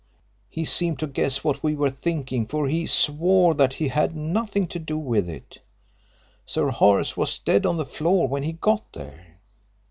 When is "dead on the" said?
7.37-7.85